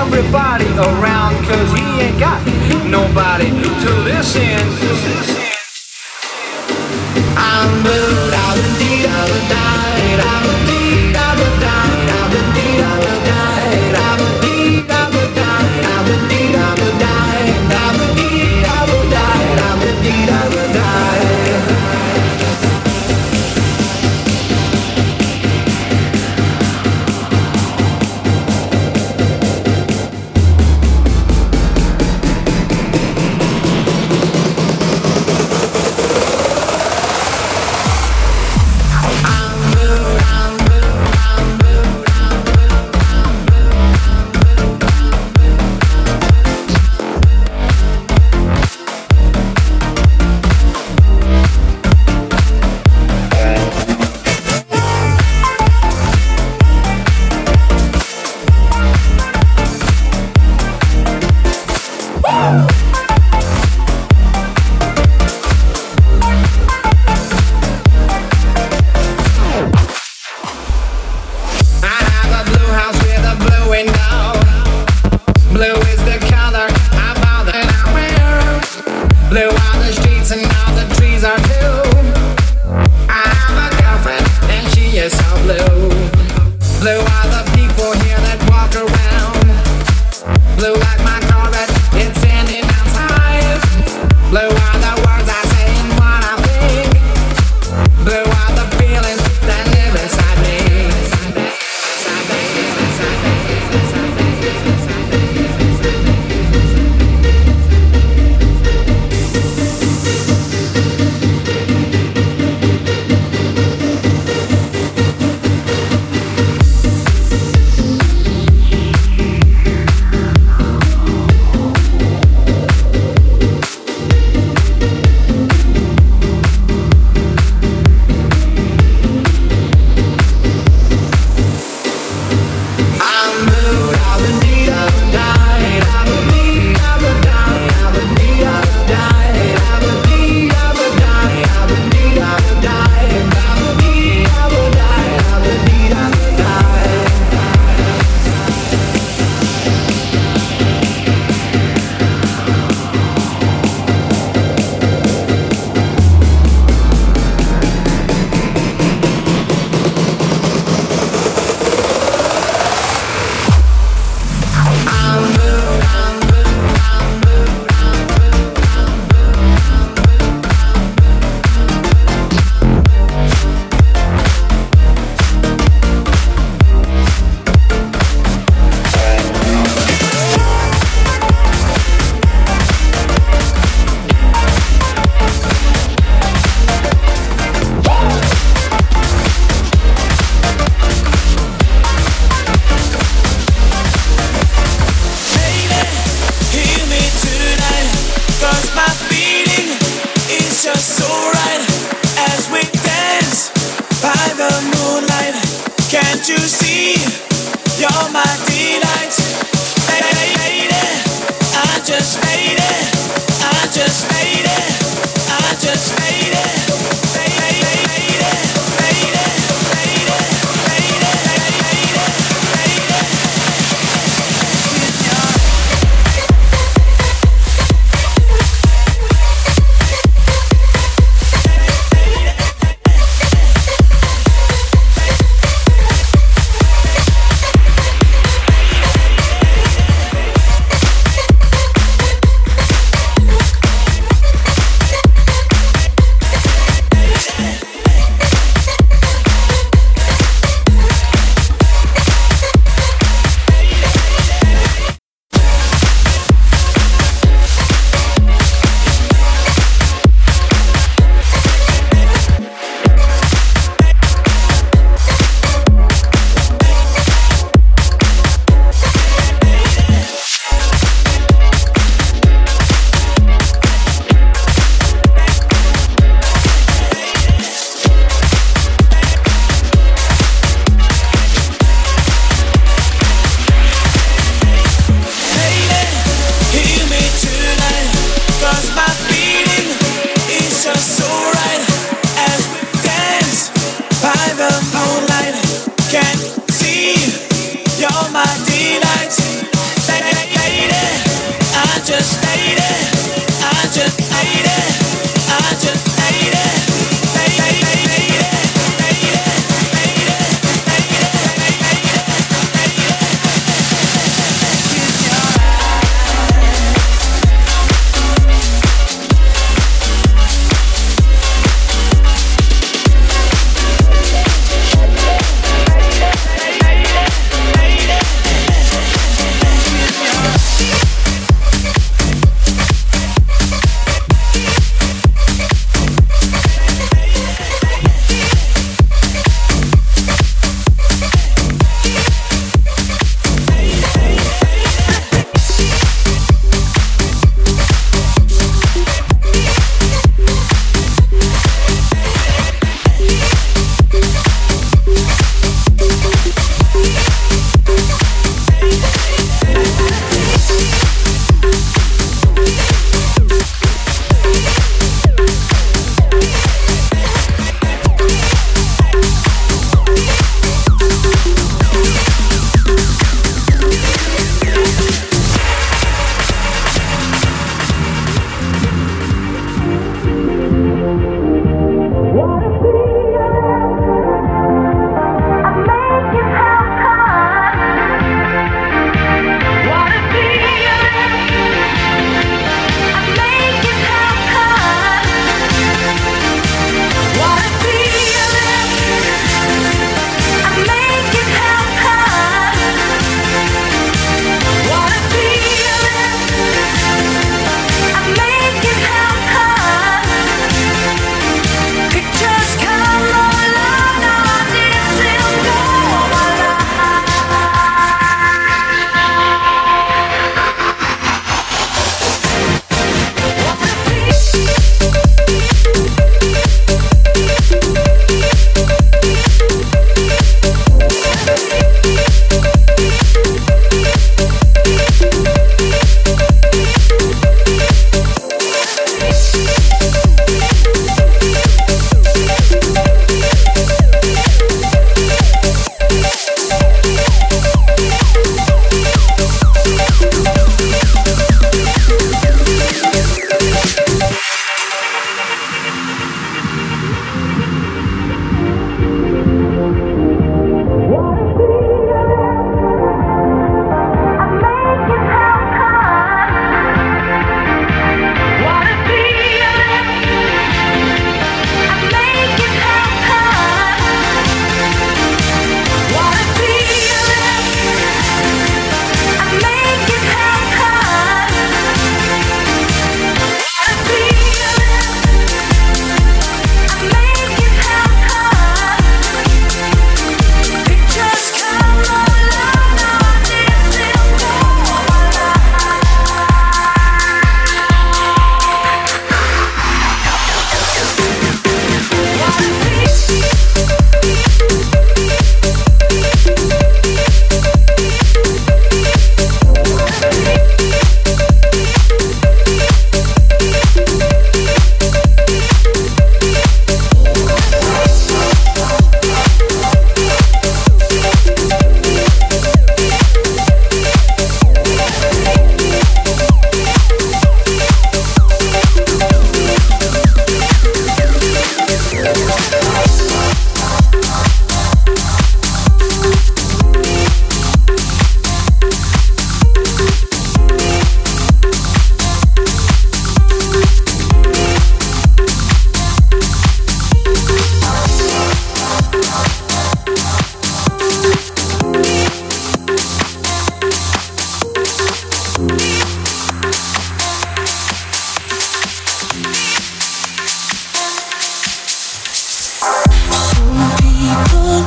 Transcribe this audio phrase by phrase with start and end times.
[0.00, 1.34] everybody around.
[1.44, 2.40] Cause he ain't got
[2.88, 5.39] nobody to listen.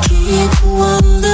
[0.07, 1.32] keep wondering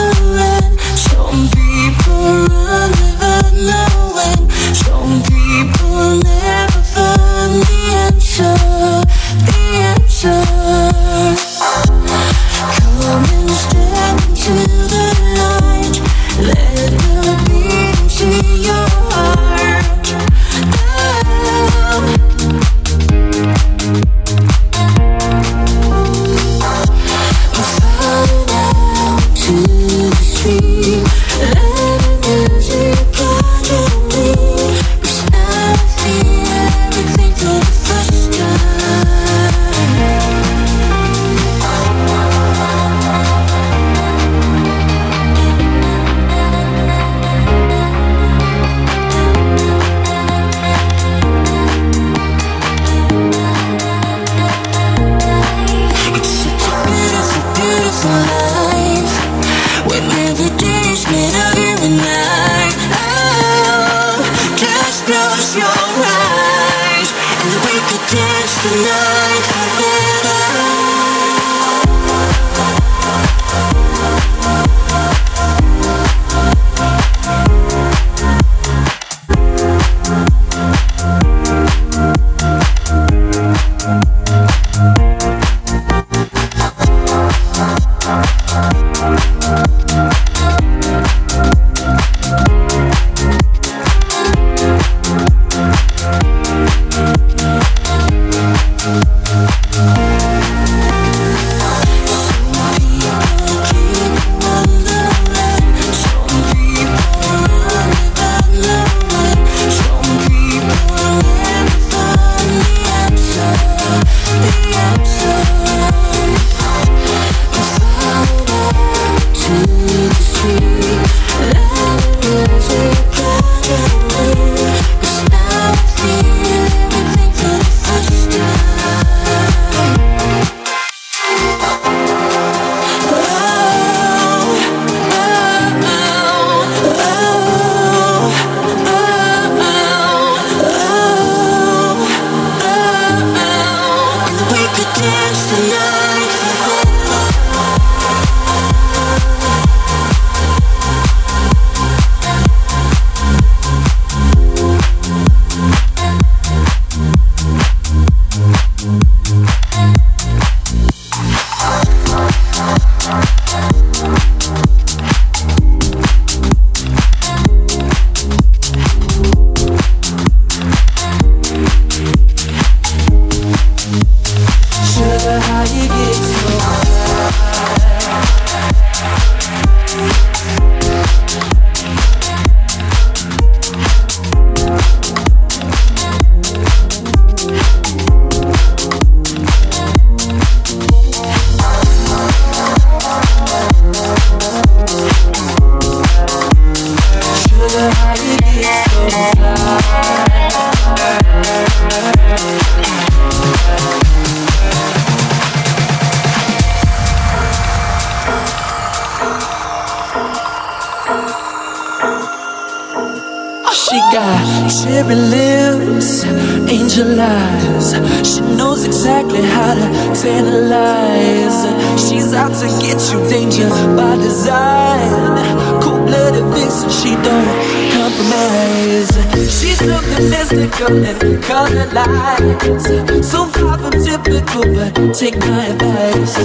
[219.70, 221.60] how to tantalize.
[222.02, 225.82] She's out to get you, danger by design.
[225.82, 227.50] Cool blooded vixen, she don't
[227.94, 229.12] compromise.
[229.58, 232.86] She's something mystical and color lights.
[233.30, 236.36] So far from typical, but take my advice.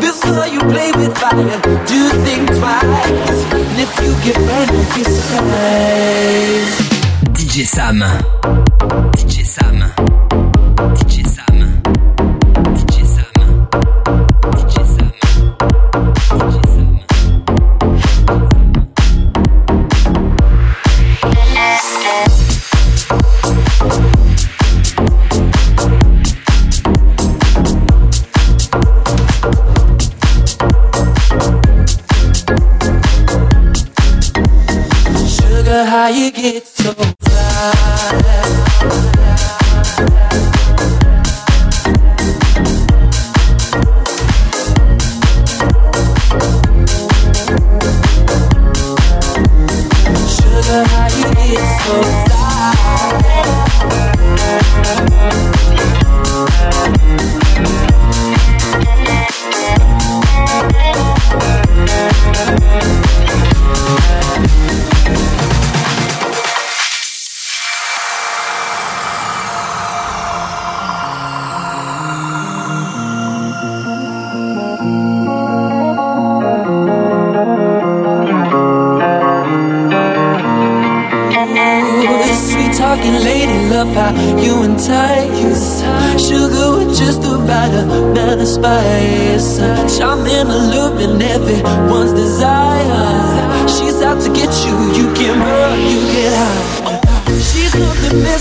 [0.00, 3.40] Before you play with fire, do think twice.
[3.52, 6.78] And if you get burned, be surprised.
[7.34, 9.11] DJ Sam.
[36.02, 36.41] cair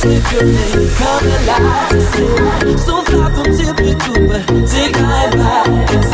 [0.02, 2.80] something mystical and come alive.
[2.80, 6.11] So far from typical, but take my advice.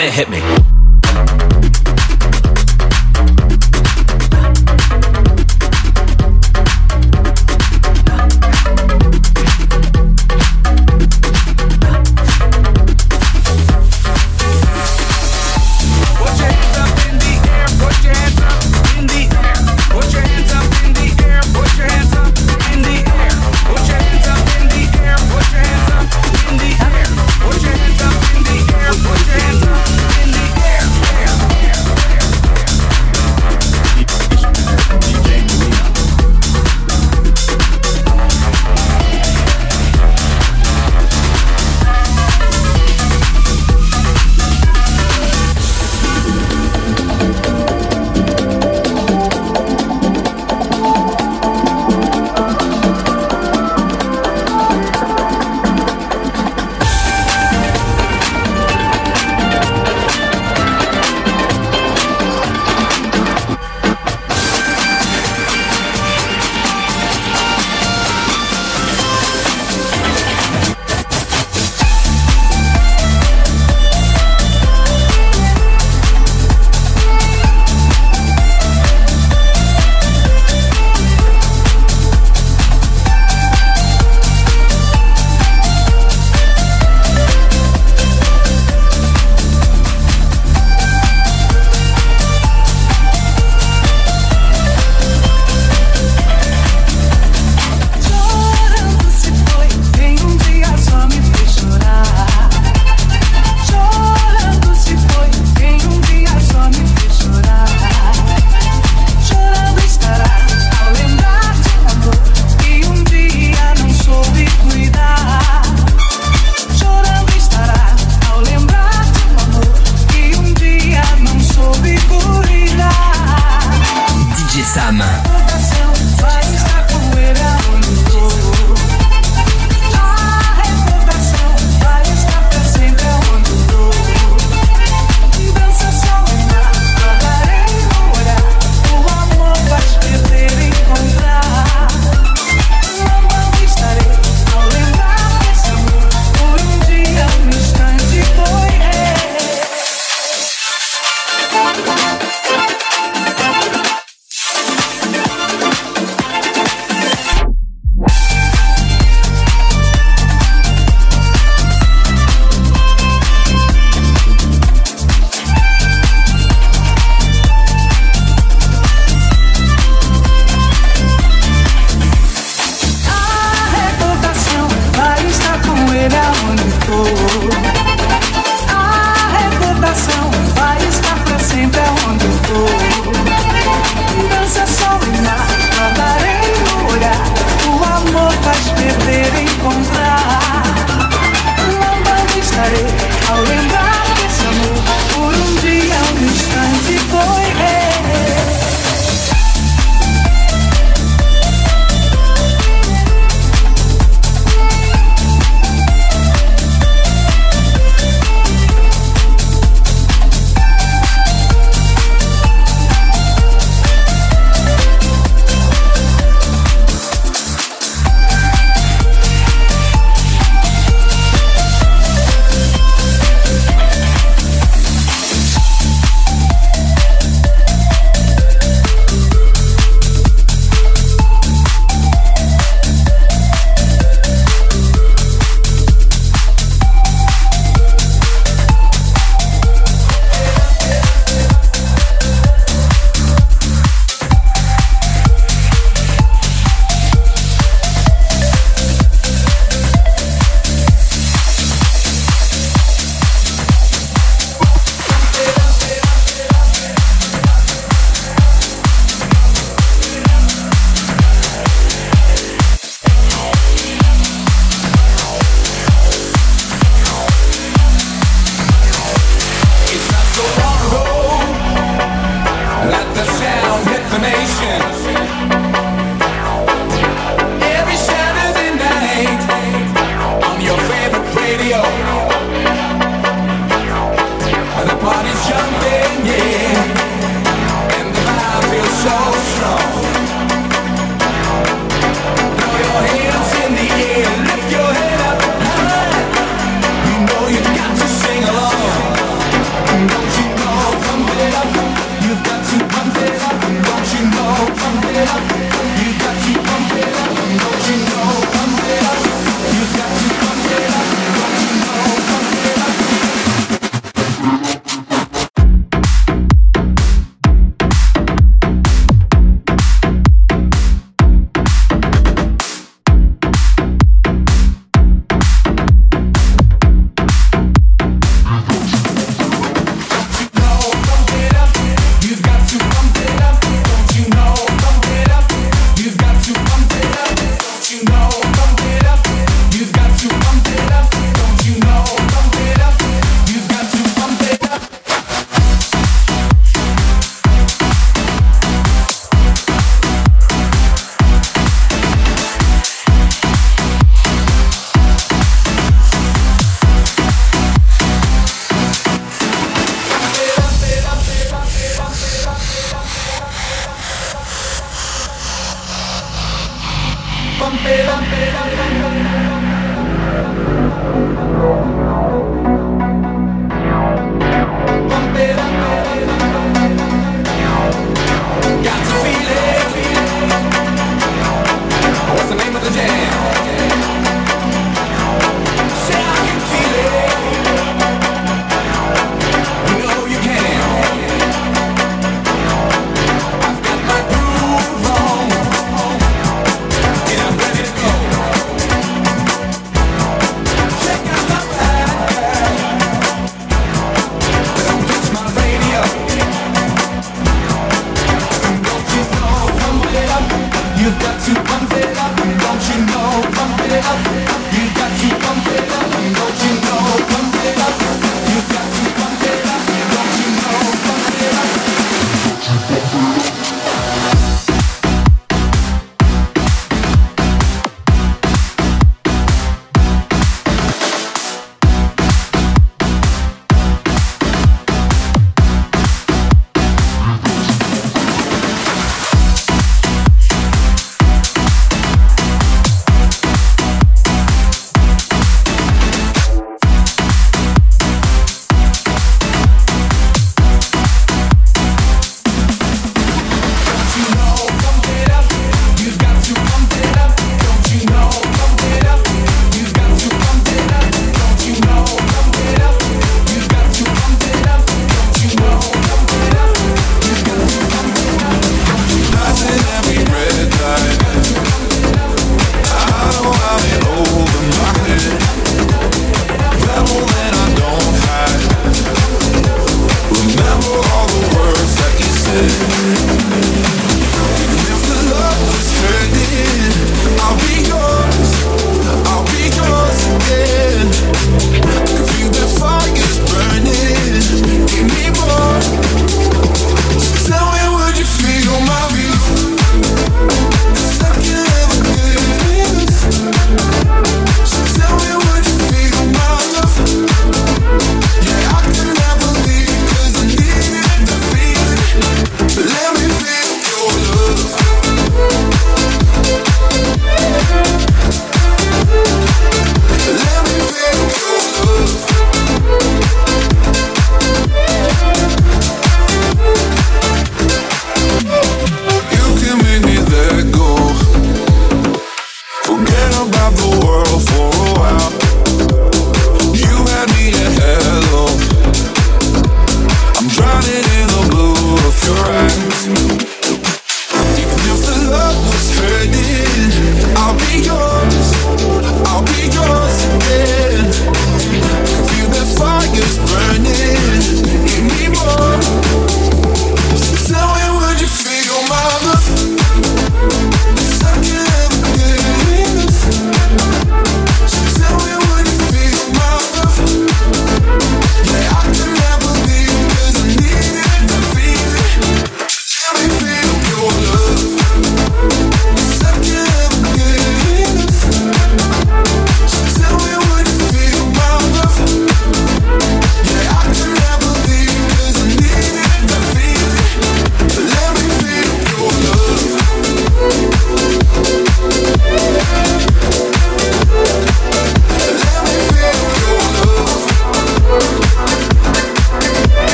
[0.00, 0.59] then it hit me.